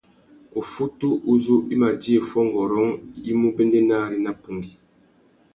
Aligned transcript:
Uffutu 0.59 1.07
uzú 1.33 1.57
i 1.73 1.75
mà 1.81 1.89
djï 2.01 2.13
fuongôrông 2.27 2.91
i 3.29 3.31
mú 3.39 3.47
béndénari 3.55 4.17
nà 4.25 4.31
pungüi. 4.41 4.75